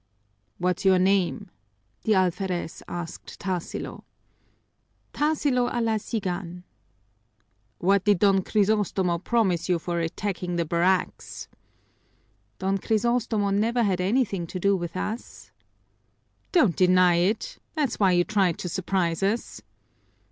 "What's 0.57 0.83
your 0.83 0.97
name?" 0.97 1.51
the 2.05 2.13
alferez 2.15 2.81
asked 2.87 3.39
Tarsilo. 3.39 4.03
"Tarsilo 5.13 5.69
Alasigan." 5.71 6.63
"What 7.77 8.05
did 8.05 8.17
Don 8.17 8.39
Crisostomo 8.41 9.23
promise 9.23 9.69
you 9.69 9.77
for 9.77 9.99
attacking 9.99 10.55
the 10.55 10.65
barracks?" 10.65 11.47
"Don 12.57 12.79
Crisostomo 12.79 13.51
never 13.53 13.83
had 13.83 14.01
anything 14.01 14.47
to 14.47 14.59
do 14.59 14.75
with 14.75 14.97
us." 14.97 15.51
"Don't 16.51 16.75
deny 16.75 17.17
it! 17.17 17.59
That's 17.75 17.99
why 17.99 18.13
you 18.13 18.23
tried 18.23 18.57
to 18.57 18.69
surprise 18.69 19.21
us." 19.21 19.61